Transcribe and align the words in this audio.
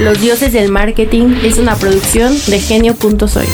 Los 0.00 0.20
dioses 0.20 0.52
del 0.52 0.70
marketing 0.70 1.36
es 1.42 1.58
una 1.58 1.74
producción 1.74 2.34
de 2.48 2.60
genio.soy. 2.60 3.46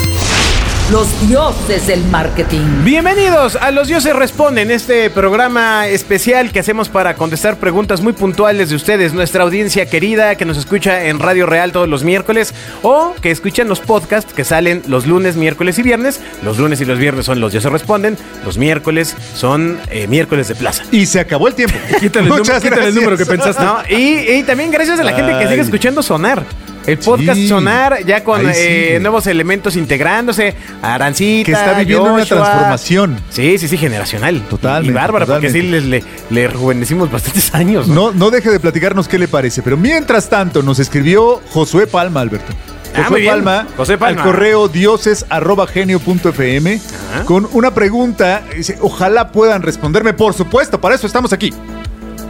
Los 0.91 1.27
dioses 1.27 1.87
del 1.87 2.03
marketing. 2.05 2.83
Bienvenidos 2.83 3.55
a 3.55 3.71
Los 3.71 3.87
Dioses 3.87 4.13
Responden, 4.13 4.69
este 4.69 5.09
programa 5.09 5.87
especial 5.87 6.51
que 6.51 6.59
hacemos 6.59 6.89
para 6.89 7.15
contestar 7.15 7.57
preguntas 7.57 8.01
muy 8.01 8.11
puntuales 8.11 8.69
de 8.69 8.75
ustedes, 8.75 9.13
nuestra 9.13 9.43
audiencia 9.43 9.85
querida 9.85 10.35
que 10.35 10.43
nos 10.43 10.57
escucha 10.57 11.05
en 11.05 11.19
Radio 11.19 11.45
Real 11.45 11.71
todos 11.71 11.87
los 11.87 12.03
miércoles 12.03 12.53
o 12.81 13.15
que 13.21 13.31
escuchan 13.31 13.69
los 13.69 13.79
podcasts 13.79 14.33
que 14.33 14.43
salen 14.43 14.83
los 14.87 15.07
lunes, 15.07 15.37
miércoles 15.37 15.79
y 15.79 15.83
viernes. 15.83 16.19
Los 16.43 16.59
lunes 16.59 16.81
y 16.81 16.85
los 16.85 16.99
viernes 16.99 17.25
son 17.25 17.39
Los 17.39 17.53
Dioses 17.53 17.71
Responden, 17.71 18.17
los 18.43 18.57
miércoles 18.57 19.15
son 19.35 19.79
eh, 19.89 20.07
miércoles 20.07 20.49
de 20.49 20.55
plaza. 20.55 20.83
Y 20.91 21.05
se 21.05 21.21
acabó 21.21 21.47
el 21.47 21.55
tiempo. 21.55 21.75
Quítale, 22.01 22.25
el, 22.27 22.35
número, 22.35 22.59
quítale 22.61 22.87
el 22.89 22.95
número 22.95 23.17
que 23.17 23.25
pensaste. 23.25 23.63
¿no? 23.63 23.77
Y, 23.89 24.31
y 24.33 24.43
también 24.43 24.69
gracias 24.69 24.99
a 24.99 25.03
la 25.03 25.13
gente 25.13 25.39
que 25.39 25.47
sigue 25.47 25.61
escuchando 25.61 26.03
Sonar. 26.03 26.43
El 26.85 26.97
podcast 26.97 27.39
Sí. 27.39 27.47
Sonar, 27.47 28.05
ya 28.05 28.23
con 28.23 28.45
Ahí 28.45 28.53
sí. 28.53 28.61
eh, 28.61 28.99
nuevos 29.01 29.25
elementos 29.27 29.75
integrándose. 29.75 30.53
Arancita, 30.81 31.45
Que 31.45 31.51
está 31.53 31.73
viviendo 31.79 32.13
una 32.13 32.25
transformación. 32.25 33.17
Sí, 33.29 33.57
sí, 33.57 33.67
sí, 33.67 33.77
generacional. 33.77 34.41
Totalmente, 34.49 34.91
Y 34.91 34.93
bárbara, 34.93 35.25
porque 35.25 35.49
sí 35.49 35.61
totalmente. 35.61 35.87
le, 35.89 36.01
le, 36.01 36.05
le 36.41 36.47
rejuvenecimos 36.47 37.09
bastantes 37.11 37.53
años. 37.55 37.87
¿no? 37.87 38.11
No, 38.11 38.11
no 38.11 38.29
deje 38.31 38.49
de 38.49 38.59
platicarnos 38.59 39.07
qué 39.07 39.17
le 39.17 39.27
parece. 39.29 39.61
Pero 39.61 39.77
mientras 39.77 40.29
tanto, 40.29 40.61
nos 40.61 40.79
escribió 40.79 41.41
Josué 41.51 41.87
Palma, 41.87 42.19
Alberto. 42.21 42.51
Ah. 42.95 43.65
José 43.75 43.97
Palma. 43.97 44.21
al 44.21 44.27
correo 44.27 44.67
dioses.genio.fm 44.67 46.79
Ajá. 47.13 47.25
con 47.25 47.47
una 47.53 47.73
pregunta. 47.73 48.43
Dice, 48.55 48.77
ojalá 48.81 49.31
puedan 49.31 49.61
responderme. 49.61 50.13
Por 50.13 50.33
supuesto, 50.33 50.79
para 50.79 50.95
eso 50.95 51.07
estamos 51.07 51.33
aquí. 51.33 51.53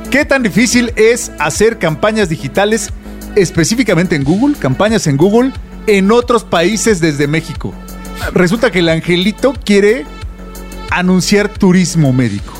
¿Qué 0.09 0.25
tan 0.25 0.43
difícil 0.43 0.93
es 0.95 1.31
hacer 1.39 1.79
campañas 1.79 2.29
digitales 2.29 2.91
específicamente 3.35 4.15
en 4.15 4.23
Google, 4.23 4.55
campañas 4.59 5.07
en 5.07 5.17
Google, 5.17 5.51
en 5.87 6.11
otros 6.11 6.43
países 6.43 6.99
desde 6.99 7.27
México? 7.27 7.73
Resulta 8.33 8.71
que 8.71 8.79
el 8.79 8.89
angelito 8.89 9.53
quiere 9.65 10.05
anunciar 10.91 11.49
turismo 11.49 12.13
médico. 12.13 12.53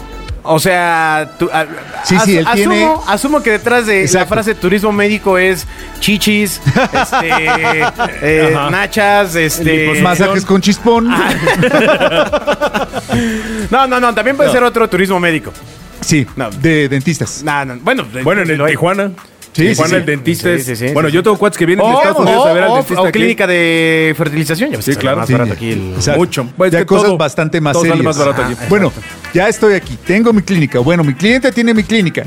O 0.45 0.59
sea, 0.59 1.35
tú- 1.39 1.49
a- 1.53 1.65
Sí, 2.03 2.17
sí, 2.25 2.35
él 2.37 2.45
asumo, 2.45 2.55
tiene- 2.75 2.93
asumo 3.07 3.41
que 3.41 3.51
detrás 3.51 3.85
de 3.85 3.95
la 3.95 4.01
Exacto. 4.01 4.33
frase 4.33 4.53
turismo 4.55 4.91
médico 4.91 5.37
es 5.37 5.65
chichis, 6.01 6.59
este, 6.93 7.79
eh, 8.49 8.57
nachas, 8.69 9.35
este. 9.35 9.87
Pues 9.87 10.01
Masajes 10.01 10.43
con 10.45 10.59
chispón. 10.59 11.07
No, 13.71 13.87
no, 13.87 13.99
no, 13.99 14.13
también 14.13 14.35
puede 14.35 14.51
ser 14.51 14.63
otro 14.63 14.87
turismo 14.89 15.19
médico. 15.19 15.51
Sí, 16.01 16.25
No. 16.35 16.49
de 16.51 16.89
dentistas. 16.89 17.41
No, 17.43 17.63
no, 17.65 17.77
bueno, 17.81 18.03
de- 18.03 18.23
Bueno, 18.23 18.41
en 18.41 18.49
el. 18.51 18.65
Tijuana. 18.67 19.11
Sí, 19.53 19.67
Tijuana 19.69 19.89
sí, 19.89 19.95
el 19.95 20.01
sí. 20.01 20.05
dentista 20.07 20.49
Sí, 20.49 20.55
es- 20.55 20.65
sí, 20.65 20.75
sí, 20.75 20.93
Bueno, 20.93 21.09
sí, 21.09 21.15
yo 21.15 21.21
tengo 21.23 21.37
cuates 21.37 21.57
que 21.57 21.65
vienen 21.65 21.85
de 21.85 21.91
O, 21.93 21.97
Estados 21.97 22.19
Unidos 22.19 22.47
a 22.47 22.53
ver 22.53 22.63
al 22.63 22.69
o- 22.71 22.75
dentista 22.77 23.01
o 23.01 23.05
aquí. 23.05 23.11
clínica 23.19 23.45
de 23.47 24.13
fertilización. 24.17 24.71
Ya 24.71 24.77
ves 24.77 24.85
Sí, 24.85 24.91
sale 24.93 25.01
claro. 25.01 25.17
Más 25.17 25.27
Sí. 25.27 25.33
barato 25.33 25.53
aquí 25.53 25.71
el- 25.71 25.93
Exacto. 25.93 26.19
Mucho. 26.19 26.47
Pues 26.57 26.71
ya 26.71 26.85
cosas 26.85 27.05
todo- 27.05 27.17
bastante 27.17 27.61
más 27.61 27.73
todo 27.73 27.83
sale 27.83 27.93
serias. 27.97 28.05
más 28.05 28.17
barato 28.25 28.43
aquí. 28.43 28.55
Bueno, 28.67 28.91
ya 29.33 29.47
estoy 29.47 29.75
aquí. 29.75 29.97
Tengo 30.05 30.33
mi 30.33 30.41
clínica. 30.41 30.79
Bueno, 30.79 31.03
mi 31.03 31.13
cliente 31.13 31.51
tiene 31.51 31.73
mi 31.73 31.83
clínica. 31.83 32.23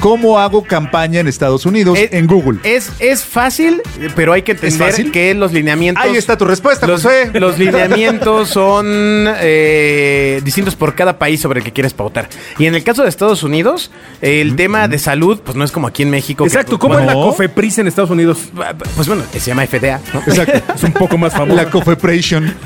¿Cómo 0.00 0.38
hago 0.38 0.62
campaña 0.62 1.20
en 1.20 1.28
Estados 1.28 1.66
Unidos? 1.66 1.98
Es- 1.98 2.12
en 2.12 2.26
Google. 2.26 2.60
Es, 2.62 2.92
es 3.00 3.24
fácil, 3.24 3.82
pero 4.14 4.32
hay 4.32 4.42
que 4.42 4.52
entender 4.52 5.10
que 5.10 5.34
los 5.34 5.52
lineamientos. 5.52 6.04
Ahí 6.04 6.16
está 6.16 6.36
tu 6.36 6.44
respuesta, 6.44 6.86
los, 6.86 7.02
José. 7.02 7.30
los 7.34 7.58
lineamientos 7.58 8.48
son 8.48 8.86
eh, 9.40 10.40
distintos 10.44 10.76
por 10.76 10.94
cada 10.94 11.18
país 11.18 11.40
sobre 11.40 11.60
el 11.60 11.64
que 11.64 11.72
quieres 11.72 11.94
pautar. 11.94 12.28
Y 12.58 12.66
en 12.66 12.74
el 12.74 12.84
caso 12.84 13.02
de 13.02 13.08
Estados 13.08 13.42
Unidos, 13.42 13.90
el 14.20 14.56
tema 14.56 14.88
de 14.88 14.98
salud, 14.98 15.40
pues 15.44 15.56
no 15.56 15.64
es 15.64 15.72
como 15.72 15.86
aquí 15.86 16.02
en 16.02 16.10
México. 16.10 16.44
Exacto, 16.44 16.78
¿cómo 16.78 16.98
es 16.98 17.06
la. 17.06 17.14
COFEPRIS 17.14 17.78
en 17.78 17.88
Estados 17.88 18.10
Unidos? 18.10 18.38
Pues 18.94 19.08
bueno, 19.08 19.24
se 19.32 19.40
llama 19.40 19.66
FDA. 19.66 20.00
¿no? 20.14 20.20
Exacto. 20.20 20.58
Es 20.78 20.84
un 20.84 20.92
poco 20.92 21.18
más 21.18 21.32
famoso. 21.32 21.56
La 21.56 21.70
Cofepration. 21.70 22.54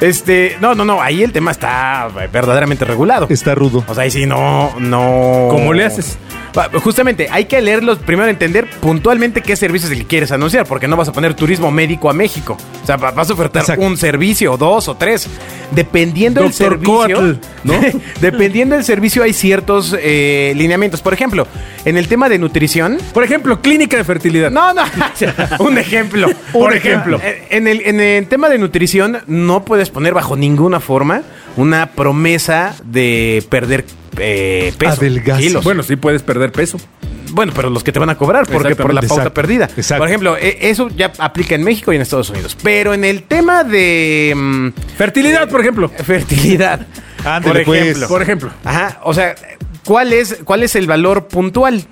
Este, 0.00 0.56
no, 0.60 0.74
no, 0.74 0.84
no, 0.84 1.02
ahí 1.02 1.22
el 1.22 1.32
tema 1.32 1.50
está 1.50 2.08
verdaderamente 2.32 2.84
regulado. 2.84 3.26
Está 3.30 3.54
rudo. 3.54 3.84
O 3.88 3.94
sea, 3.94 4.04
ahí 4.04 4.10
sí 4.10 4.26
no, 4.26 4.74
no. 4.78 5.47
¿Cómo 5.48 5.72
le 5.72 5.84
haces? 5.84 6.18
Va, 6.56 6.68
Justamente, 6.80 7.28
hay 7.30 7.44
que 7.44 7.60
leerlos, 7.60 7.98
primero 7.98 8.28
entender 8.28 8.68
puntualmente 8.80 9.42
qué 9.42 9.54
servicios 9.54 9.90
es 9.90 9.96
el 9.98 10.02
que 10.04 10.08
quieres 10.08 10.32
anunciar, 10.32 10.66
porque 10.66 10.88
no 10.88 10.96
vas 10.96 11.08
a 11.08 11.12
poner 11.12 11.34
turismo 11.34 11.70
médico 11.70 12.08
a 12.08 12.12
México. 12.12 12.56
O 12.82 12.86
sea, 12.86 12.96
va- 12.96 13.10
vas 13.10 13.28
a 13.30 13.34
ofertar 13.34 13.62
Exacto. 13.62 13.84
un 13.84 13.96
servicio, 13.96 14.56
dos 14.56 14.88
o 14.88 14.94
tres. 14.96 15.28
Dependiendo 15.70 16.42
del 16.42 16.52
servicio. 16.54 16.92
Coatl, 16.94 17.32
¿no? 17.64 17.74
dependiendo 18.20 18.74
del 18.74 18.84
servicio, 18.84 19.22
hay 19.22 19.34
ciertos 19.34 19.94
eh, 20.00 20.54
lineamientos. 20.56 21.02
Por 21.02 21.12
ejemplo, 21.12 21.46
en 21.84 21.98
el 21.98 22.08
tema 22.08 22.28
de 22.30 22.38
nutrición. 22.38 22.96
Por 23.12 23.22
ejemplo, 23.22 23.60
clínica 23.60 23.98
de 23.98 24.04
fertilidad. 24.04 24.50
No, 24.50 24.72
no, 24.72 24.82
un 25.60 25.76
ejemplo. 25.76 26.28
Por 26.52 26.74
ejemplo, 26.74 27.20
eh, 27.22 27.46
en 27.50 27.66
el, 27.68 27.82
en 27.82 28.00
el 28.00 28.26
tema 28.26 28.48
de 28.48 28.58
nutrición, 28.58 29.18
no 29.26 29.64
puedes 29.66 29.90
poner 29.90 30.14
bajo 30.14 30.34
ninguna 30.36 30.80
forma 30.80 31.22
una 31.58 31.90
promesa 31.90 32.76
de 32.84 33.44
perder 33.48 33.84
eh, 34.18 34.72
peso. 34.78 35.00
Kilos. 35.38 35.64
Bueno, 35.64 35.82
sí 35.82 35.96
puedes 35.96 36.22
perder 36.22 36.52
peso. 36.52 36.78
Bueno, 37.32 37.52
pero 37.54 37.68
los 37.68 37.84
que 37.84 37.92
te 37.92 37.98
van 37.98 38.10
a 38.10 38.16
cobrar, 38.16 38.46
porque 38.46 38.76
por 38.76 38.94
la 38.94 39.02
pauta 39.02 39.14
exacto, 39.14 39.34
perdida. 39.34 39.64
exacto. 39.76 40.00
Por 40.00 40.08
ejemplo, 40.08 40.36
eh, 40.36 40.58
eso 40.62 40.88
ya 40.88 41.12
aplica 41.18 41.56
en 41.56 41.64
México 41.64 41.92
y 41.92 41.96
en 41.96 42.02
Estados 42.02 42.30
Unidos. 42.30 42.56
Pero 42.62 42.94
en 42.94 43.04
el 43.04 43.24
tema 43.24 43.64
de 43.64 44.32
mm, 44.34 44.68
Fertilidad, 44.96 45.48
por 45.48 45.60
ejemplo. 45.60 45.88
fertilidad, 46.04 46.86
Ándale, 47.24 47.64
por 47.64 47.64
pues. 47.64 47.82
ejemplo. 47.82 48.08
Por 48.08 48.22
ejemplo. 48.22 48.50
Ajá, 48.64 49.00
o 49.02 49.12
sea, 49.12 49.34
¿cuál 49.84 50.12
es, 50.12 50.38
cuál 50.44 50.62
es 50.62 50.76
el 50.76 50.86
valor 50.86 51.26
puntual? 51.26 51.84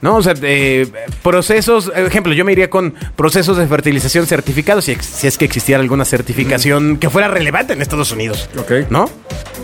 ¿No? 0.00 0.16
O 0.16 0.22
sea, 0.22 0.34
eh, 0.42 0.86
procesos, 1.22 1.90
ejemplo, 1.94 2.32
yo 2.32 2.44
me 2.44 2.52
iría 2.52 2.70
con 2.70 2.94
procesos 3.16 3.56
de 3.56 3.66
fertilización 3.66 4.26
certificados, 4.26 4.84
si, 4.84 4.94
si 4.96 5.26
es 5.26 5.36
que 5.38 5.44
existiera 5.44 5.80
alguna 5.80 6.04
certificación 6.04 6.98
que 6.98 7.10
fuera 7.10 7.28
relevante 7.28 7.72
en 7.72 7.82
Estados 7.82 8.12
Unidos. 8.12 8.48
Ok. 8.56 8.90
¿No? 8.90 9.10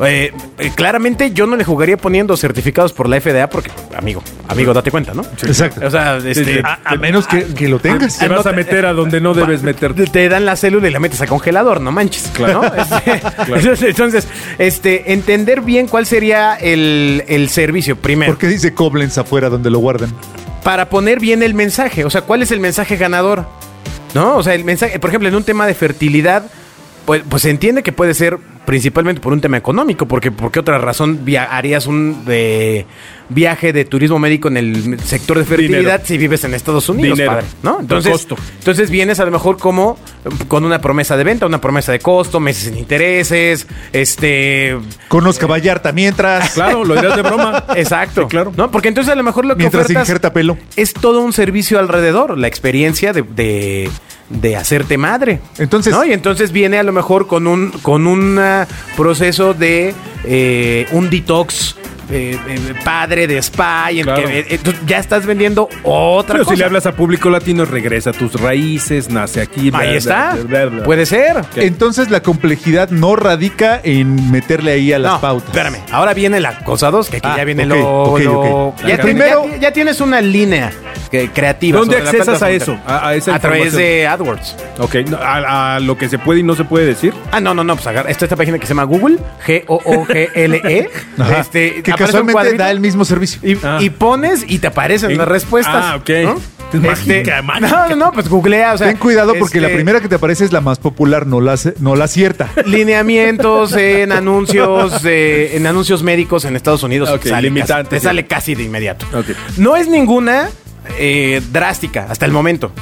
Eh, 0.03 0.33
eh, 0.59 0.73
claramente 0.75 1.31
yo 1.33 1.47
no 1.47 1.57
le 1.57 1.65
jugaría 1.65 1.97
poniendo 1.97 2.37
certificados 2.37 2.93
por 2.93 3.09
la 3.09 3.21
FDA 3.21 3.49
porque, 3.49 3.71
amigo, 3.97 4.23
amigo, 4.49 4.73
date 4.73 4.91
cuenta, 4.91 5.15
¿no? 5.15 5.23
Exacto. 5.23 5.87
O 5.87 5.91
sea, 5.91 6.17
este. 6.17 6.61
A, 6.65 6.81
a 6.85 6.97
menos 6.97 7.27
que, 7.27 7.45
que 7.55 7.69
lo 7.69 7.79
tengas. 7.79 8.19
Te 8.19 8.29
vas 8.29 8.45
a 8.47 8.53
meter 8.53 8.87
a 8.87 8.93
donde 8.93 9.21
no 9.21 9.35
debes 9.35 9.63
meterte. 9.63 10.07
te 10.07 10.29
dan 10.29 10.45
la 10.47 10.57
célula 10.57 10.89
y 10.89 10.91
la 10.91 11.01
metes 11.01 11.21
a 11.21 11.27
congelador, 11.27 11.81
no 11.81 11.93
manches. 11.93 12.31
Claro. 12.35 12.63
¿no? 12.63 12.73
Este, 13.55 13.89
entonces, 13.89 13.89
entonces, 13.89 14.29
este, 14.59 15.13
entender 15.13 15.61
bien 15.61 15.87
cuál 15.87 16.07
sería 16.07 16.55
el, 16.55 17.25
el 17.29 17.49
servicio 17.49 17.97
primero. 17.97 18.33
¿Por 18.33 18.39
qué 18.39 18.49
dice 18.49 18.75
Koblenz 18.75 19.17
afuera 19.19 19.49
donde 19.49 19.71
lo 19.71 19.79
guardan? 19.79 20.13
Para 20.63 20.89
poner 20.89 21.21
bien 21.21 21.43
el 21.43 21.55
mensaje. 21.55 22.05
O 22.05 22.11
sea, 22.11 22.23
¿cuál 22.23 22.43
es 22.43 22.51
el 22.51 22.61
mensaje 22.61 22.97
ganador? 22.97 23.47
¿No? 24.15 24.37
O 24.37 24.43
sea, 24.43 24.55
el 24.55 24.65
mensaje, 24.65 24.99
por 24.99 25.11
ejemplo, 25.11 25.29
en 25.29 25.35
un 25.35 25.45
tema 25.45 25.67
de 25.67 25.75
fertilidad, 25.75 26.45
pues, 27.05 27.23
pues 27.29 27.43
se 27.43 27.51
entiende 27.51 27.83
que 27.83 27.93
puede 27.93 28.15
ser 28.15 28.39
principalmente 28.65 29.21
por 29.21 29.33
un 29.35 29.41
tema 29.43 29.59
económico, 29.59 30.07
porque 30.09 30.31
¿por 30.31 30.51
qué 30.51 30.61
otra 30.61 30.79
razón 30.79 31.25
via- 31.25 31.45
harías 31.45 31.87
un 31.87 32.25
eh, 32.29 32.87
viaje 33.29 33.75
de 33.75 33.85
turismo 33.85 34.19
médico 34.19 34.49
en 34.49 34.57
el 34.57 34.99
sector 35.01 35.37
de 35.39 35.45
fertilidad 35.45 35.79
Dinero. 35.81 36.03
si 36.07 36.17
vives 36.17 36.45
en 36.45 36.55
Estados 36.55 36.89
Unidos, 36.89 37.19
Dinero. 37.19 37.33
padre? 37.37 37.47
¿No? 37.63 37.81
Entonces, 37.81 38.11
costo. 38.13 38.37
entonces 38.59 38.89
vienes 38.89 39.21
a 39.21 39.27
lo 39.27 39.31
mejor 39.33 39.59
como 39.59 39.99
eh, 40.25 40.31
con 40.49 40.65
una 40.65 40.81
promesa 40.81 41.15
de 41.19 41.25
venta, 41.25 41.45
una 41.45 41.61
promesa 41.61 41.93
de 41.93 41.99
costo, 41.99 42.41
meses 42.41 42.65
sin 42.65 42.79
intereses, 42.79 43.67
este... 43.93 44.79
Conozca 45.09 45.47
Vallarta 45.47 45.93
mientras. 45.93 46.51
Claro, 46.55 46.85
lo 46.85 46.95
dirás 46.95 47.17
de 47.17 47.23
broma. 47.23 47.65
Exacto. 47.77 48.23
Sí, 48.23 48.29
claro. 48.29 48.53
¿No? 48.57 48.71
Porque 48.71 48.89
entonces 48.89 49.13
a 49.13 49.17
lo 49.17 49.23
mejor 49.23 49.45
lo 49.45 49.55
que 49.57 49.65
Mientras 49.65 49.85
ofertas 49.85 50.05
injerta 50.09 50.33
pelo. 50.33 50.57
es 50.77 50.95
todo 50.95 51.21
un 51.21 51.33
servicio 51.35 51.79
alrededor, 51.79 52.39
la 52.39 52.47
experiencia 52.49 53.13
de, 53.13 53.23
de, 53.23 53.91
de 54.29 54.57
hacerte 54.57 54.97
madre. 54.99 55.41
Entonces- 55.59 55.93
¿no? 55.93 56.05
Y 56.05 56.13
entonces 56.13 56.51
viene 56.53 56.79
a 56.79 56.83
lo 56.83 56.93
mejor 56.93 57.27
con 57.27 57.47
un, 57.47 57.71
con 57.83 58.07
un 58.07 58.39
ah, 58.39 58.67
proceso 58.97 59.55
de 59.55 59.95
eh, 60.25 60.87
un 60.93 61.11
detox. 61.11 61.77
eh, 62.11 62.37
eh, 62.49 62.75
padre 62.85 63.27
de 63.27 63.39
spa 63.39 63.91
y 63.91 64.01
el 64.01 64.05
Claro. 64.05 64.29
que, 64.29 64.41
eh, 64.41 64.59
tú 64.63 64.75
ya 64.87 64.99
estás 64.99 65.25
vendiendo 65.25 65.71
otra 65.85 66.35
Pero 66.35 66.45
cosa. 66.45 66.55
si 66.55 66.59
le 66.59 66.67
hablas 66.67 66.85
a 66.85 66.93
público 66.93 67.31
latino, 67.31 67.65
regresa 67.65 68.11
a 68.11 68.13
tus 68.13 68.35
raíces, 68.39 69.09
nace 69.09 69.41
aquí. 69.41 69.71
bla, 69.71 69.79
Ahí 69.81 69.89
bla, 69.89 69.97
está. 69.97 70.35
bla, 70.35 70.43
bla, 70.45 70.65
bla. 70.67 70.83
Puede 70.85 71.07
ser. 71.07 71.43
Entonces 71.57 72.11
la 72.11 72.23
complejidad 72.23 72.91
no 72.91 73.17
radica 73.17 73.81
en 73.83 74.31
meterle 74.31 74.73
ahí 74.73 74.93
a 74.93 74.99
las 74.99 75.13
No, 75.13 75.21
pautas. 75.23 75.49
Espérame, 75.49 75.79
ahora 75.93 76.13
viene 76.13 76.41
la 76.41 76.59
cosa 76.63 76.91
2, 76.91 77.09
que 77.09 77.17
aquí 77.17 77.29
Ah, 77.31 77.39
ya 77.39 77.45
viene 77.45 77.65
ok, 77.73 78.19
lo. 78.21 78.75
Ya, 78.87 78.99
primero- 78.99 79.47
ya- 79.53 79.57
ya 79.57 79.73
tienes 79.73 80.03
una 80.03 80.21
línea 80.21 80.73
que- 81.19 81.31
creativa. 81.31 81.79
¿Dónde 81.79 81.97
accesas 81.99 82.43
a 82.43 82.51
eso? 82.51 82.79
A- 82.87 83.09
a 83.09 83.15
esa 83.15 83.39
través 83.39 83.67
información. 83.67 83.83
de 83.83 84.07
AdWords. 84.07 84.57
Ok, 84.79 84.95
no, 85.11 85.17
a, 85.19 85.77
a 85.77 85.81
lo 85.81 85.97
que 85.97 86.09
se 86.09 86.19
puede 86.19 86.41
y 86.41 86.43
no 86.43 86.55
se 86.57 86.65
puede 86.65 86.87
decir. 86.87 87.15
Ah, 87.31 87.41
no, 87.41 87.55
no, 87.55 87.63
no, 87.65 87.75
pues 87.77 87.87
agarra. 87.87 88.11
Esta, 88.11 88.25
esta 88.25 88.37
página 88.37 88.59
que 88.59 88.67
se 88.67 88.71
llama 88.75 88.85
Google, 88.85 89.19
G-O-O-G-L-E. 89.47 90.91
Este, 91.41 91.83
que 91.83 91.93
casualmente 91.93 92.55
da 92.57 92.71
el 92.71 92.81
mismo 92.81 93.05
servicio. 93.05 93.41
y, 93.43 93.57
Ah. 93.63 93.79
y 93.81 93.91
pones 93.91 94.45
y 94.47 94.59
te 94.59 94.67
aparecen 94.67 95.17
las 95.17 95.29
respuestas. 95.29 95.75
Ah, 95.77 95.97
ok. 95.97 96.11
¿no? 96.25 96.55
Es 96.73 96.81
mágica, 96.81 97.41
mágica. 97.41 97.69
No, 97.69 97.89
no, 97.91 97.97
no, 98.07 98.13
pues 98.13 98.29
googlea, 98.29 98.73
o 98.75 98.79
sea. 98.79 98.89
Ten 98.89 98.97
cuidado 98.97 99.35
porque 99.39 99.61
la 99.61 99.69
este, 99.69 99.77
primera 99.77 100.01
que 100.01 100.09
te 100.09 100.17
aparece 100.17 100.45
es 100.45 100.53
la 100.53 100.61
más 100.61 100.79
popular, 100.81 101.25
no 101.25 101.41
la, 101.41 101.55
no 101.79 101.95
la 101.95 102.09
cierta. 102.09 102.49
Lineamientos 102.67 103.75
en 103.77 104.11
anuncios 104.13 105.05
eh, 105.05 105.53
en 105.55 105.67
anuncios 105.69 106.03
médicos 106.03 106.45
en 106.45 106.57
Estados 106.57 106.83
Unidos. 106.83 107.09
Ok, 107.11 107.27
sale 107.27 107.43
limitantes, 107.43 107.89
casi- 107.89 107.91
te 107.91 108.01
sale 108.01 108.27
casi 108.27 108.55
de 108.57 108.65
inmediato. 108.65 109.07
Ok. 109.15 109.27
No 109.57 109.77
es 109.77 109.87
ninguna 109.89 110.49
eh, 110.99 111.41
drástica 111.53 112.07
hasta 112.09 112.27
el 112.27 112.33
momento. 112.33 112.73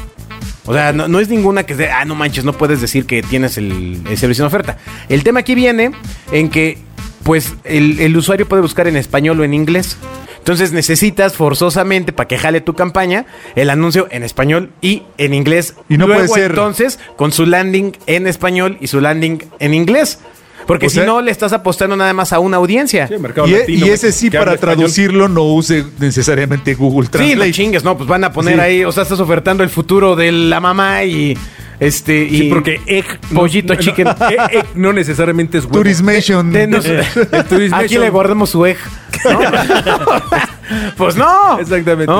O 0.65 0.73
sea, 0.73 0.93
no, 0.93 1.09
no 1.09 1.19
es 1.19 1.29
ninguna 1.29 1.65
que 1.65 1.75
sea, 1.75 2.01
ah, 2.01 2.05
no 2.05 2.15
manches, 2.15 2.45
no 2.45 2.53
puedes 2.53 2.81
decir 2.81 3.05
que 3.05 3.23
tienes 3.23 3.59
el, 3.59 4.01
el 4.09 4.17
servicio 4.17 4.45
en 4.45 4.47
oferta. 4.47 4.79
El 5.09 5.25
tema 5.25 5.41
aquí 5.41 5.55
viene 5.57 5.91
en 6.31 6.51
que, 6.51 6.79
pues, 7.25 7.55
el, 7.65 7.99
el 7.99 8.17
usuario 8.17 8.47
puede 8.49 8.63
buscar 8.63 8.87
en 8.87 8.97
español 8.97 9.41
o 9.41 9.45
en 9.45 9.55
inglés. 9.55 9.97
Entonces 10.39 10.73
necesitas 10.73 11.35
forzosamente, 11.35 12.13
para 12.13 12.27
que 12.29 12.37
jale 12.39 12.61
tu 12.61 12.75
campaña, 12.75 13.27
el 13.55 13.71
anuncio 13.71 14.09
en 14.11 14.23
español 14.25 14.71
y 14.81 15.03
en 15.19 15.35
inglés. 15.35 15.75
Y 15.89 15.97
no 15.99 16.07
Luego, 16.07 16.27
puede 16.27 16.43
ser- 16.43 16.51
entonces, 16.53 16.99
con 17.17 17.31
su 17.33 17.47
landing 17.47 17.93
en 18.07 18.27
español 18.27 18.77
y 18.81 18.87
su 18.89 19.01
landing 19.01 19.39
en 19.61 19.75
inglés. 19.75 20.19
Porque 20.67 20.87
O 20.87 20.91
si 20.91 20.97
sea- 20.97 21.07
no, 21.07 21.21
le 21.21 21.31
estás 21.31 21.53
apostando 21.53 21.97
nada 21.97 22.13
más 22.13 22.33
a 22.33 22.39
una 22.39 22.57
audiencia. 22.59 23.09
Sí, 23.09 23.15
mercado 23.19 23.49
Y, 23.49 23.55
e- 23.55 23.59
latino, 23.61 23.87
y 23.87 23.91
ese 23.91 24.13
sí, 24.13 24.31
para 24.31 24.55
español. 24.55 24.77
traducirlo, 24.77 25.29
no 25.29 25.43
use 25.45 25.85
necesariamente 25.99 26.75
Google 26.75 27.07
Sí, 27.07 27.11
no 27.13 27.19
Translate. 27.19 27.53
chingues, 27.53 27.85
no, 27.85 27.97
pues 27.97 28.09
van 28.09 28.25
a 28.25 28.33
poner 28.33 28.55
Sí. 28.55 28.61
ahí, 28.61 28.85
o 28.85 28.93
sea, 28.93 29.03
estás 29.03 29.21
ofertando 29.21 29.63
el 29.65 29.71
futuro 29.71 30.15
de 30.17 30.31
la 30.33 30.61
mamá 30.61 31.05
y 31.05 31.37
este 31.81 32.25
y 32.25 32.39
Sí, 32.39 32.49
porque 32.49 32.81
egg, 32.87 33.05
Pollito 33.35 33.75
no, 33.75 33.81
chicken. 33.81 34.05
No, 34.05 34.13
egg- 34.29 34.49
egg 34.53 34.67
no 34.77 34.93
necesariamente 34.93 35.59
es 35.59 35.65
huevo. 35.65 35.79
Turismation. 35.79 36.55
Aquí 37.75 37.99
le 37.99 38.11
guardamos 38.11 38.51
su 38.51 38.65
egg. 38.67 38.77
¿no? 39.25 39.41
pues 40.97 41.17
no. 41.17 41.59
Exactamente. 41.59 42.13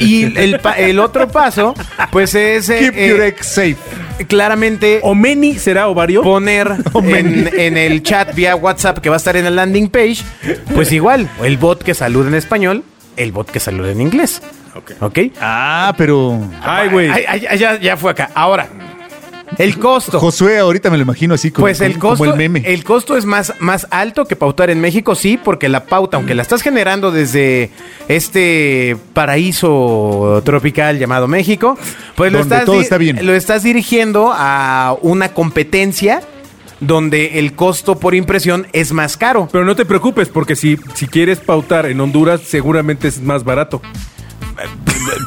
Y 0.00 0.38
el, 0.38 0.58
pa- 0.60 0.74
el 0.78 0.98
otro 0.98 1.28
paso, 1.28 1.74
pues 2.10 2.34
es 2.34 2.68
eh, 2.68 2.78
Keep 2.80 2.94
eh, 2.96 3.08
your 3.08 3.20
egg 3.20 3.42
safe. 3.44 3.76
Claramente 4.26 5.00
Omeni 5.02 5.58
será 5.58 5.88
ovario. 5.88 6.22
poner 6.22 6.68
en, 6.94 7.50
en 7.58 7.76
el 7.76 8.02
chat 8.02 8.34
vía 8.34 8.56
WhatsApp 8.56 8.98
que 8.98 9.08
va 9.08 9.16
a 9.16 9.18
estar 9.18 9.36
en 9.36 9.46
el 9.46 9.56
landing 9.56 9.88
page, 9.88 10.18
pues 10.74 10.92
igual, 10.92 11.28
el 11.42 11.56
bot 11.58 11.82
que 11.82 11.94
saluda 11.94 12.28
en 12.28 12.34
español, 12.34 12.84
el 13.16 13.32
bot 13.32 13.50
que 13.50 13.60
saluda 13.60 13.90
en 13.92 14.00
inglés. 14.00 14.42
Ok. 14.74 14.92
¿Ok? 15.00 15.18
Ah, 15.40 15.92
pero. 15.98 16.38
Ay, 16.62 16.88
güey. 16.88 17.08
Ay, 17.10 17.24
ay, 17.26 17.46
ay, 17.50 17.58
ya, 17.58 17.78
ya 17.80 17.96
fue 17.96 18.12
acá. 18.12 18.30
Ahora, 18.34 18.68
el 19.58 19.78
costo. 19.78 20.18
Josué, 20.20 20.58
ahorita 20.58 20.90
me 20.90 20.96
lo 20.96 21.02
imagino 21.02 21.34
así 21.34 21.50
como, 21.50 21.64
Pues 21.64 21.80
el 21.80 21.98
costo, 21.98 22.18
como 22.24 22.32
el 22.32 22.36
meme. 22.38 22.62
el 22.64 22.84
costo 22.84 23.16
es 23.16 23.24
más, 23.24 23.52
más 23.60 23.86
alto 23.90 24.24
que 24.26 24.36
pautar 24.36 24.70
en 24.70 24.80
México, 24.80 25.14
sí, 25.14 25.38
porque 25.42 25.68
la 25.68 25.84
pauta, 25.84 26.16
aunque 26.16 26.34
la 26.34 26.42
estás 26.42 26.62
generando 26.62 27.10
desde 27.10 27.70
este 28.08 28.96
paraíso 29.12 30.42
tropical 30.44 30.98
llamado 30.98 31.28
México, 31.28 31.78
pues 32.16 32.32
lo 32.32 32.40
estás, 32.40 32.64
todo 32.64 32.76
di- 32.76 32.82
está 32.82 32.98
bien. 32.98 33.24
lo 33.24 33.34
estás 33.34 33.62
dirigiendo 33.62 34.32
a 34.34 34.96
una 35.02 35.32
competencia 35.34 36.22
donde 36.80 37.38
el 37.38 37.52
costo 37.54 37.98
por 37.98 38.14
impresión 38.14 38.66
es 38.72 38.92
más 38.92 39.16
caro. 39.18 39.48
Pero 39.52 39.64
no 39.66 39.76
te 39.76 39.84
preocupes, 39.84 40.28
porque 40.30 40.56
si, 40.56 40.78
si 40.94 41.06
quieres 41.06 41.38
pautar 41.38 41.84
en 41.86 42.00
Honduras, 42.00 42.40
seguramente 42.46 43.08
es 43.08 43.20
más 43.20 43.44
barato. 43.44 43.82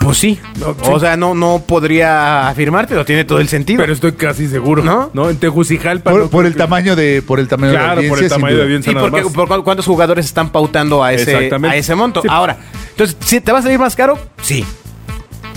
Pues 0.02 0.18
sí. 0.18 0.40
O 0.84 1.00
sea, 1.00 1.18
no, 1.18 1.34
no 1.34 1.64
podría 1.68 2.48
afirmarte, 2.50 2.96
lo 2.96 3.06
tiene 3.06 3.26
todo 3.26 3.40
el 3.40 3.48
sentido. 3.48 3.80
Pero 3.82 3.94
estoy 3.94 4.12
casi 4.14 4.48
seguro. 4.48 4.84
¿No? 4.84 5.10
¿No? 5.14 5.30
En 5.30 5.38
Tegucigalpa. 5.38 6.12
por, 6.12 6.20
no 6.22 6.30
por 6.30 6.46
el 6.46 6.54
que- 6.54 6.60
tamaño 6.60 6.96
de 6.96 7.22
por 7.22 7.40
el 7.40 7.48
tamaño 7.48 7.72
de 7.74 7.78
la 7.80 7.84
Claro, 7.94 8.08
por 8.10 8.20
el 8.24 8.30
tamaño 8.30 8.56
de 8.58 8.64
audiencia 8.64 8.92
Sí, 8.92 8.96
nada 8.96 9.10
porque 9.10 9.24
más. 9.24 9.34
por 9.34 9.48
cu- 9.48 9.64
cuántos 9.64 9.86
jugadores 9.86 10.26
están 10.26 10.52
pautando 10.52 11.04
a 11.04 11.14
ese, 11.14 11.50
a 11.52 11.76
ese 11.76 11.96
monto. 11.96 12.22
Sí. 12.22 12.28
Ahora, 12.30 12.58
entonces, 12.92 13.18
¿si 13.22 13.42
te 13.42 13.52
va 13.52 13.60
a 13.60 13.62
salir 13.62 13.80
más 13.80 13.96
caro? 13.96 14.18
Sí. 14.42 14.66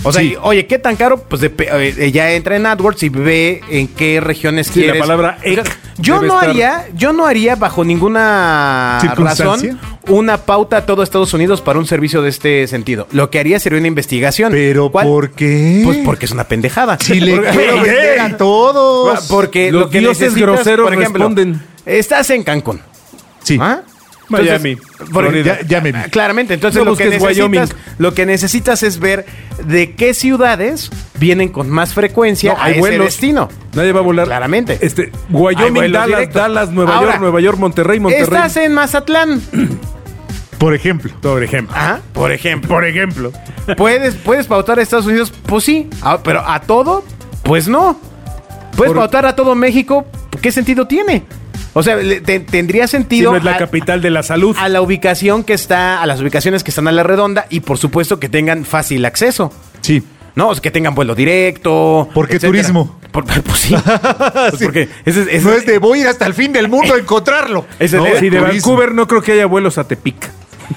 O 0.03 0.13
sea, 0.13 0.23
Sí. 0.23 0.33
y, 0.33 0.37
oye, 0.41 0.67
¿qué 0.67 0.79
tan 0.79 0.95
caro? 0.97 1.19
Pues 1.23 1.43
dep- 1.43 1.67
eh, 1.69 2.13
ya 2.13 2.31
entra 2.33 2.57
en 2.57 2.67
AdWords 2.67 3.03
y 3.03 3.09
ve 3.09 3.61
en 3.69 3.89
qué 3.89 4.21
regiones 4.21 4.69
Sí, 4.69 4.81
la 4.81 4.85
quieres. 4.93 5.01
palabra 5.03 5.39
sea, 5.43 5.53
ec 5.53 5.79
yo 5.99 6.15
debe 6.17 6.29
no 6.29 6.35
estar- 6.35 6.51
haría, 6.51 6.89
yo 6.95 7.13
no 7.13 7.27
haría 7.27 7.57
bajo 7.57 7.85
ninguna 7.85 8.99
razón 9.17 9.79
una 10.09 10.39
pauta 10.39 10.79
a 10.79 10.87
todo 10.87 11.03
Estados 11.03 11.35
Unidos 11.35 11.61
para 11.61 11.79
un 11.79 11.87
servicio 11.87 12.23
de 12.23 12.29
este 12.29 12.67
sentido. 12.69 13.09
Lo 13.13 13.31
que 13.31 13.39
haría 13.41 13.59
sería 13.59 13.79
una 13.79 13.89
investigación. 13.89 14.53
Pero 14.53 14.91
¿Cuál? 14.91 15.07
¿por 15.07 15.31
qué? 15.31 15.83
Pues 15.85 15.99
porque 16.05 16.27
es 16.27 16.33
una 16.33 16.45
pendejada. 16.45 16.99
Si 17.01 17.19
le 17.21 17.41
quiero 17.41 17.77
vender 17.83 18.21
a 18.21 18.37
todos. 18.37 19.27
Porque 19.29 19.73
Los 19.73 19.83
lo 19.83 19.91
que 19.91 19.99
dioses 20.01 20.35
groseros 20.35 20.85
por 20.85 20.95
ejemplo, 20.95 21.25
responden. 21.29 21.63
Estás 21.85 22.31
en 22.31 22.43
Cancún. 22.45 22.81
Sí. 23.43 23.59
¿Ah? 23.61 23.81
Miami, 24.29 24.77
por- 24.77 25.07
Florida. 25.25 25.59
Ya, 25.63 25.67
ya 25.67 25.81
me 25.81 25.93
vi. 25.93 25.99
Ah, 25.99 26.07
Claramente, 26.11 26.55
entonces 26.55 26.79
No 26.79 26.91
lo 26.91 26.97
que, 26.97 27.05
busques 27.09 27.23
necesitas, 27.23 27.71
lo 27.99 28.15
que 28.15 28.27
necesitas 28.27 28.83
es 28.83 28.99
ver 28.99 29.25
de 29.67 29.95
qué 29.95 30.15
ciudades 30.15 30.91
vienen 31.19 31.49
con 31.49 31.71
más 31.71 31.95
frecuencia 31.95 32.55
No, 32.55 32.63
a 32.63 32.71
ese 32.71 32.99
destino. 32.99 33.49
Nadie 33.75 33.93
va 33.93 34.01
a 34.01 34.03
volar. 34.03 34.27
Claramente. 34.27 34.79
Este, 34.81 35.05
Hay 35.05 35.11
Wyoming, 35.31 35.75
vuelos 35.75 35.93
Dallas, 35.93 36.07
directos. 36.19 36.43
Dallas, 36.43 36.71
Nueva 36.71 36.97
Ahora, 36.97 37.11
York, 37.13 37.21
Nueva 37.21 37.41
York, 37.41 37.59
Monterrey, 37.59 38.01
Monterrey. 38.01 38.25
Estás 38.25 38.57
en 38.57 38.75
Mazatlán. 38.75 39.41
Por 40.59 40.75
ejemplo. 40.75 41.13
Por 41.21 41.43
ejemplo. 41.43 41.77
Ajá, 41.77 42.01
por 42.15 42.33
ejemplo. 42.33 42.69
Por 42.71 42.87
ejemplo. 42.87 43.31
¿Puedes, 43.77 44.15
¿Puedes 44.15 44.47
pautar 44.47 44.79
a 44.79 44.83
Estados 44.83 45.05
Unidos? 45.05 45.31
Pues 45.45 45.65
sí. 45.65 45.89
Ah, 46.01 46.19
pero 46.25 46.41
a 46.49 46.61
todo, 46.61 47.05
pues 47.43 47.69
no. 47.69 48.01
¿Puedes 48.75 48.93
Por- 48.93 48.97
pautar 49.03 49.27
a 49.27 49.37
todo 49.37 49.55
México? 49.55 50.07
¿Qué 50.41 50.51
sentido 50.51 50.87
tiene? 50.87 51.25
O 51.79 51.83
sea, 51.83 51.97
le- 51.97 52.23
te- 52.23 52.41
tendría 52.41 52.87
Si 52.87 52.93
sentido 52.93 53.33
no 53.33 53.37
es 53.37 53.45
la 53.45 53.57
a- 53.57 53.59
capital 53.59 54.01
de 54.01 54.09
la 54.09 54.23
salud. 54.23 54.57
a 54.59 54.69
la 54.71 54.81
ubicación 54.81 55.45
que 55.45 55.53
está, 55.53 56.03
a 56.03 56.07
las 56.07 56.21
ubicaciones 56.23 56.65
que 56.65 56.71
están 56.71 56.89
a 56.89 56.93
la 56.93 57.03
redonda 57.03 57.45
y 57.51 57.61
por 57.61 57.77
supuesto 57.77 58.19
que 58.19 58.31
tengan 58.31 58.65
fácil 58.65 59.05
acceso. 59.05 59.53
Sí. 59.83 60.03
No, 60.35 60.49
o 60.49 60.55
sea, 60.55 60.63
que 60.63 60.71
tengan 60.71 60.95
vuelo 60.95 61.15
directo. 61.15 62.09
¿Por 62.15 62.29
qué 62.29 62.37
etcétera. 62.37 62.63
turismo? 62.63 62.99
Por- 63.13 63.25
pues 63.45 63.59
sí. 63.59 63.75
Pues 64.35 64.59
Sí. 64.59 64.65
Porque 64.65 64.89
ese, 65.05 65.21
es- 65.23 65.29
ese- 65.29 65.45
no 65.45 65.53
es 65.53 65.67
de 65.67 65.79
voy 65.79 65.99
a 65.99 66.03
ir 66.03 66.09
hasta 66.09 66.25
el 66.27 66.33
fin 66.35 66.53
del 66.53 66.69
mundo 66.69 66.95
a 66.95 66.99
encontrarlo. 66.99 67.67
Ese- 67.79 67.99
No, 67.99 68.07
ese- 68.07 68.21
Si 68.21 68.31
de 68.31 68.39
turismo. 68.39 68.71
Vancouver 68.73 68.95
no 68.95 69.07
creo 69.07 69.21
que 69.23 69.33
haya 69.33 69.47
vuelos 69.47 69.77
a 69.79 69.85
Tepic. 69.87 70.31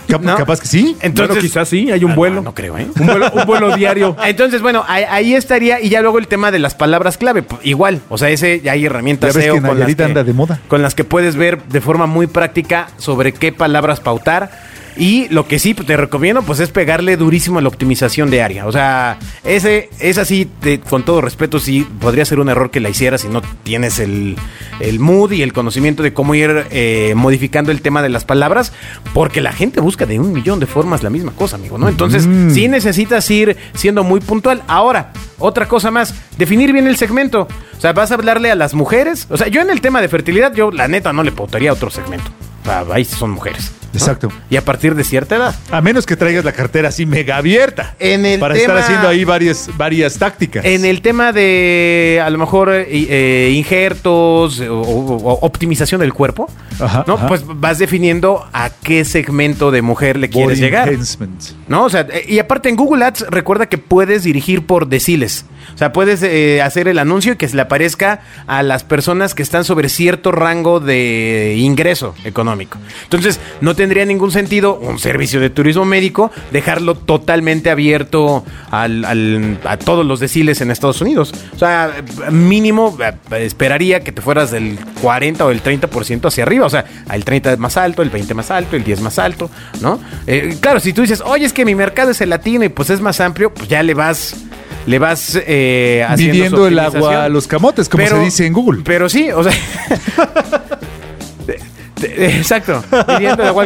Cap- 0.08 0.22
¿no? 0.22 0.36
Capaz 0.36 0.60
que 0.62 0.68
sí. 0.68 0.96
Entonces, 1.02 1.28
bueno, 1.36 1.42
quizás 1.42 1.68
sí, 1.70 1.92
hay 1.92 2.04
un 2.04 2.12
Ah, 2.12 2.16
vuelo. 2.16 2.36
no, 2.38 2.42
no 2.44 2.54
creo, 2.56 2.78
¿eh? 2.78 2.88
Un 3.00 3.06
vuelo, 3.08 3.32
un 3.34 3.46
vuelo 3.46 3.76
diario. 3.76 4.16
Entonces, 4.26 4.62
bueno, 4.62 4.84
ahí, 4.88 5.04
ahí 5.10 5.34
estaría. 5.36 5.82
Y 5.82 5.90
ya 5.90 6.02
luego 6.02 6.20
el 6.20 6.28
tema 6.28 6.52
de 6.52 6.60
las 6.60 6.76
palabras 6.76 7.18
clave. 7.18 7.44
pues, 7.44 7.62
igual. 7.66 8.02
O 8.10 8.18
sea, 8.18 8.30
ese 8.30 8.62
ya 8.62 8.74
hay 8.74 8.86
herramientas 8.86 9.34
Ya 9.34 9.38
ves 9.38 9.46
SEO 9.46 9.56
que 9.56 9.62
con, 9.62 9.70
las 9.70 9.76
Nayarit 9.78 9.98
que, 9.98 10.04
anda 10.04 10.24
de 10.24 10.34
moda. 10.34 10.60
con 10.68 10.82
las 10.82 10.96
que 10.96 11.04
puedes 11.04 11.36
ver 11.36 11.62
de 11.64 11.82
forma 11.82 12.06
muy 12.08 12.28
práctica 12.28 12.90
sobre 12.98 13.34
qué 13.34 13.52
palabras 13.52 14.00
pautar. 14.00 14.52
Y 15.00 15.30
lo 15.30 15.48
que 15.48 15.60
sí 15.60 15.74
te 15.74 15.96
recomiendo, 15.96 16.42
pues 16.44 16.60
es 16.60 16.70
pegarle 16.72 17.16
durísimo 17.16 17.58
a 17.58 17.62
la 17.62 17.70
optimización 17.70 18.30
de 18.30 18.42
área. 18.44 18.68
O 18.68 18.72
sea, 18.74 19.18
ese, 19.46 19.90
es 20.00 20.18
así, 20.18 20.50
con 20.90 21.04
todo 21.06 21.22
respeto, 21.22 21.58
sí 21.60 21.88
podría 22.02 22.26
ser 22.26 22.40
un 22.42 22.50
error 22.50 22.70
que 22.70 22.82
la 22.82 22.90
hicieras 22.90 23.22
si 23.22 23.30
no 23.30 23.42
tienes 23.64 24.00
el, 24.00 24.36
el 24.82 25.00
mood 25.00 25.32
y 25.32 25.42
el 25.42 25.54
conocimiento 25.54 26.04
de 26.04 26.12
cómo 26.14 26.36
ir 26.36 26.66
eh, 26.72 27.14
modificando 27.16 27.72
el 27.72 27.82
tema 27.82 28.02
de 28.02 28.10
las 28.10 28.26
palabras, 28.26 28.74
porque 29.14 29.40
la 29.40 29.54
gente 29.54 29.80
busca 29.80 30.06
de 30.06 30.20
un 30.20 30.34
millón 30.34 30.60
de 30.60 30.66
formas 30.66 31.02
la 31.02 31.10
misma 31.10 31.32
cosa, 31.32 31.56
amigo, 31.56 31.78
¿no? 31.78 31.88
Entonces, 31.88 32.28
Mm. 32.28 32.50
sí 32.52 32.68
necesitas 32.68 33.30
ir 33.32 33.56
siendo 33.74 34.04
muy 34.04 34.20
puntual. 34.20 34.64
Ahora, 34.68 35.14
otra 35.38 35.68
cosa 35.70 35.92
más, 35.92 36.14
definir 36.38 36.74
bien 36.74 36.88
el 36.88 36.98
segmento. 36.98 37.48
O 37.78 37.82
sea, 37.82 37.94
vas 37.94 38.12
a 38.12 38.16
hablarle 38.16 38.52
a 38.52 38.56
las 38.56 38.74
mujeres. 38.74 39.28
O 39.30 39.38
sea, 39.38 39.48
yo 39.48 39.62
en 39.62 39.70
el 39.70 39.80
tema 39.80 40.02
de 40.02 40.10
fertilidad, 40.10 40.54
yo 40.54 40.72
la 40.72 40.90
neta 40.90 41.14
no 41.14 41.24
le 41.24 41.32
pautaría 41.32 41.70
a 41.70 41.74
otro 41.74 41.90
segmento. 41.90 42.30
O 42.64 42.66
sea, 42.66 42.84
ahí 42.92 43.06
son 43.06 43.32
mujeres. 43.32 43.72
Exacto. 43.94 44.30
Y 44.50 44.56
a 44.56 44.64
partir 44.64 44.96
de 44.96 45.04
cierta 45.04 45.36
edad. 45.36 45.56
A 45.72 45.82
menos 45.82 46.06
que 46.06 46.16
traigas 46.16 46.46
la 46.46 46.52
cartera 46.52 46.90
así 46.90 47.06
mega 47.06 47.38
abierta. 47.38 47.96
En 48.00 48.26
el 48.26 48.40
para 48.40 48.54
tema- 48.54 48.62
estar 48.66 48.78
haciendo 48.78 49.08
ahí 49.08 49.24
varias, 49.24 49.70
varias 49.78 50.18
tácticas. 50.18 50.64
En 50.66 50.86
el 50.86 51.02
tema 51.02 51.32
de, 51.34 52.22
a 52.24 52.30
lo 52.30 52.38
mejor, 52.38 52.70
eh, 52.72 52.86
eh, 52.90 53.52
injertos 53.56 54.60
o, 54.62 55.40
optimización 55.42 56.02
del 56.02 56.14
cuerpo, 56.14 56.50
Ajá, 56.80 57.04
¿no? 57.08 57.16
ajá. 57.16 57.28
Pues 57.28 57.44
vas 57.46 57.80
definiendo 57.80 58.46
a 58.54 58.70
qué 58.70 59.06
segmento 59.06 59.72
de 59.72 59.82
mujer 59.82 60.18
le 60.18 60.30
quieres 60.30 60.60
Body 60.60 60.62
llegar. 60.62 60.90
enhancement. 60.90 61.42
¿No? 61.68 61.86
O 61.86 61.90
sea, 61.90 62.02
eh, 62.12 62.26
y 62.28 62.40
aparte 62.40 62.70
en 62.70 62.76
Google 62.76 63.06
Ads 63.06 63.26
recuerda 63.30 63.68
que 63.68 63.78
puedes 63.78 64.24
dirigir 64.24 64.66
por 64.66 64.88
deciles. 64.88 65.46
O 65.76 65.78
sea, 65.78 65.94
puedes 65.94 66.24
eh, 66.24 66.62
hacer 66.62 66.88
el 66.88 66.98
anuncio 67.00 67.34
y 67.34 67.36
que 67.38 67.48
se 67.48 67.56
le 67.56 67.62
aparezca 67.62 68.22
a 68.48 68.64
las 68.64 68.84
personas 68.84 69.36
que 69.36 69.44
están 69.44 69.64
sobre 69.64 69.88
cierto 69.88 70.32
rango 70.32 70.80
de 70.80 71.56
ingreso 71.58 72.16
económico. 72.26 72.78
Entonces, 73.04 73.40
no 73.62 73.76
tendría 73.80 74.04
ningún 74.04 74.30
sentido 74.32 74.76
un 74.76 75.00
servicio 75.00 75.40
de 75.40 75.50
turismo 75.50 75.86
médico 75.86 76.32
dejarlo 76.52 76.96
totalmente 76.96 77.70
abierto 77.70 78.44
al- 78.72 79.06
al- 79.06 79.58
a 79.64 79.78
todos 79.78 80.06
los 80.06 80.20
deciles 80.20 80.60
en 80.60 80.70
Estados 80.70 81.00
Unidos. 81.00 81.34
O 81.56 81.58
sea, 81.58 81.94
mínimo 82.30 82.98
eh, 83.02 83.14
esperaría 83.46 84.02
que 84.02 84.12
te 84.12 84.22
fueras 84.22 84.52
del 84.52 84.78
40 85.02 85.46
o 85.46 85.50
del 85.50 85.64
30% 85.64 86.28
hacia 86.28 86.44
arriba. 86.44 86.66
O 86.66 86.70
sea, 86.70 86.84
el 87.14 87.24
30 87.24 87.54
es 87.54 87.58
más 87.58 87.78
alto, 87.78 88.02
el 88.02 88.10
20 88.10 88.34
más 88.34 88.52
alto, 88.52 88.76
el 88.76 88.84
10 88.84 89.00
más 89.00 89.18
alto, 89.18 89.50
¿no? 89.80 89.98
Eh, 90.28 90.58
claro, 90.60 90.82
si 90.82 90.92
tú 90.92 91.02
dices, 91.02 91.22
oye, 91.26 91.46
es 91.46 91.54
que 91.54 91.64
mi 91.64 91.74
mercado 91.74 92.12
es 92.12 92.20
el 92.20 92.30
latino 92.32 92.66
y 92.66 92.70
pues 92.70 92.90
es 92.90 93.00
más 93.00 93.22
amplio, 93.22 93.54
pues 93.54 93.70
ya 93.70 93.82
le 93.82 93.94
vas, 93.94 94.36
le 94.88 95.00
vas 95.00 95.40
eh, 95.48 96.06
haciendo 96.06 96.34
su 96.34 96.36
Midiendo 96.36 96.68
el 96.68 96.80
agua 96.80 97.24
a 97.24 97.30
los 97.30 97.48
camotes, 97.48 97.88
como 97.88 98.04
Pero- 98.04 98.18
se 98.18 98.24
dice 98.26 98.46
en 98.46 98.52
Google. 98.52 98.82
Pero 98.84 99.08
sí, 99.08 99.32
o 99.32 99.42
sea. 99.42 99.54
de- 102.08 102.08
de- 102.10 102.38
Exacto, 102.38 102.84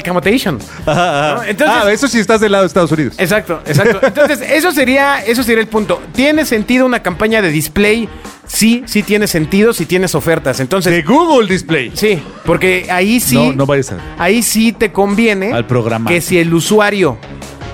camotation. 0.04 0.60
¿no? 0.86 1.44
Entonces, 1.44 1.78
ah, 1.84 1.92
eso 1.92 2.08
sí 2.08 2.20
estás 2.20 2.42
del 2.42 2.52
lado 2.52 2.64
de 2.64 2.68
Estados 2.68 2.92
Unidos. 2.92 3.16
Exacto, 3.18 3.62
exacto. 3.66 4.00
Entonces, 4.06 4.42
eso 4.42 4.72
sería, 4.72 5.24
eso 5.26 5.44
sería 5.44 5.62
el 5.62 5.68
punto. 5.68 6.02
¿Tiene 6.14 6.46
sentido 6.46 6.86
una 6.86 7.02
campaña 7.02 7.42
de 7.42 7.50
display? 7.50 8.10
Sí, 8.46 8.84
sí 8.86 9.04
tiene 9.04 9.28
sentido 9.28 9.74
si 9.74 9.86
tienes 9.86 10.16
ofertas. 10.16 10.60
Entonces, 10.60 10.92
De 10.92 11.02
Google 11.02 11.48
Display. 11.48 11.92
sí, 11.96 12.22
porque 12.46 12.88
ahí 12.92 13.20
sí. 13.20 13.36
No, 13.36 13.54
no 13.54 13.66
vayas 13.66 13.92
a. 13.94 13.98
Ahí 14.18 14.44
sí 14.44 14.74
te 14.74 14.92
conviene 14.92 15.54
Al 15.54 15.66
programa. 15.66 16.10
que 16.10 16.20
si 16.22 16.38
el 16.38 16.54
usuario 16.54 17.18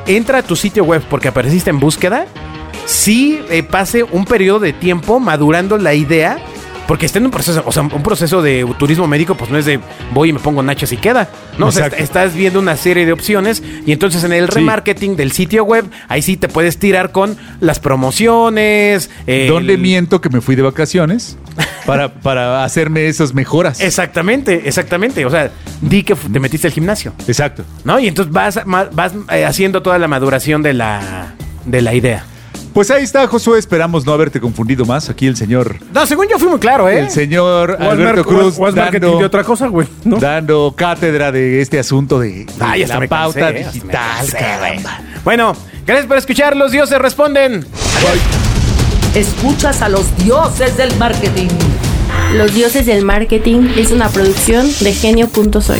entra 0.06 0.39
a 0.39 0.44
tu 0.44 0.56
sitio 0.56 0.84
web 0.84 1.01
porque 1.10 1.28
apareciste 1.28 1.70
en 1.72 1.80
búsqueda, 1.80 2.25
sí 2.86 3.42
eh, 3.50 3.63
pase 3.63 4.04
un 4.04 4.25
periodo 4.25 4.60
de 4.60 4.74
tiempo 4.74 5.20
madurando 5.20 5.78
la 5.78 5.94
idea. 5.96 6.38
Porque 6.89 7.05
está 7.05 7.19
en 7.19 7.25
un 7.25 7.31
proceso, 7.31 7.62
o 7.65 7.72
sea, 7.72 7.84
un 7.84 8.01
proceso 8.03 8.41
de 8.41 8.65
turismo 8.79 9.05
médico, 9.08 9.36
pues 9.36 9.51
no 9.51 9.60
es 9.60 9.65
de 9.65 9.79
voy 10.12 10.29
y 10.29 10.34
me 10.34 10.39
pongo 10.39 10.63
nachos 10.63 10.91
y 10.91 10.98
queda. 10.98 11.29
No, 11.60 11.67
o 11.67 11.72
sea, 11.72 11.86
estás 11.86 12.34
viendo 12.34 12.60
una 12.60 12.75
serie 12.77 13.05
de 13.05 13.12
opciones 13.13 13.62
y 13.86 13.91
entonces 13.91 14.24
en 14.24 14.34
el 14.34 14.48
Sí. 14.50 14.55
remarketing 14.55 15.15
del 15.15 15.31
sitio 15.31 15.63
web, 15.65 15.86
ahí 16.08 16.24
sí 16.24 16.36
te 16.36 16.48
puedes 16.48 16.79
tirar 16.79 17.12
con 17.12 17.38
las 17.60 17.79
promociones. 17.79 19.10
el- 19.27 19.48
¿Dónde 19.48 19.77
miento 19.77 20.19
que 20.19 20.29
me 20.29 20.41
fui 20.41 20.55
de 20.55 20.63
vacaciones? 20.63 21.38
Para, 21.86 22.12
para 22.24 22.63
hacerme 22.63 23.08
esas 23.08 23.34
mejoras. 23.36 23.79
Exactamente, 23.81 24.63
exactamente. 24.67 25.25
O 25.25 25.29
sea, 25.29 25.51
di 25.81 26.01
que 26.01 26.15
te 26.15 26.39
metiste 26.39 26.65
al 26.67 26.74
gimnasio, 26.74 27.13
Exacto. 27.27 27.63
¿no? 27.84 28.00
Y 28.00 28.08
entonces 28.08 28.34
vas, 28.34 28.60
vas 28.65 29.13
eh, 29.31 29.46
haciendo 29.46 29.81
toda 29.84 30.00
la 30.00 30.08
maduración 30.08 30.63
de 30.63 30.74
la, 30.74 31.34
de 31.65 31.81
la 31.84 31.93
idea. 31.93 32.24
Pues 32.74 32.92
ahí 32.92 33.04
está, 33.04 33.28
Josué. 33.28 33.60
Esperamos 33.60 34.06
no 34.06 34.14
haberte 34.14 34.40
confundido 34.40 34.86
más. 34.86 35.10
Aquí 35.10 35.28
el 35.28 35.36
señor, 35.36 35.76
No, 35.94 36.06
según 36.06 36.28
yo 36.30 36.38
fui 36.40 36.48
muy 36.50 36.60
claro, 36.60 36.88
¿eh? 36.88 37.00
el 37.00 37.10
señor 37.10 37.72
O 37.80 37.84
es 37.84 37.90
Alberto 37.90 38.24
Cruz 38.26 38.60
marketing 38.60 39.02
dando, 39.02 39.20
de 39.20 39.26
otra 39.26 39.44
cosa, 39.44 39.68
güey. 39.68 39.88
¿no? 40.06 40.18
dando 40.18 40.74
cátedra 40.78 41.32
de 41.32 41.62
este 41.62 41.80
asunto 41.80 42.20
de, 42.20 42.46
de 42.46 42.48
Ay, 42.60 42.86
la 42.86 43.00
pauta 43.08 43.40
cansé, 43.52 43.64
digital. 43.72 43.92
cansé. 44.32 44.38
Bueno, 45.24 45.54
gracias 45.86 46.08
por 46.08 46.18
escuchar. 46.18 46.56
Los 46.56 46.72
dioses 46.72 46.98
responden. 47.00 47.66
Escuchas 49.16 49.82
a 49.82 49.90
los 49.90 50.16
dioses 50.18 50.78
del 50.78 50.96
marketing. 50.98 51.50
Los 52.34 52.54
dioses 52.54 52.86
del 52.86 53.04
marketing 53.04 53.70
es 53.76 53.92
una 53.92 54.10
producción 54.10 54.68
de 54.82 54.94
genio.soy. 54.94 55.80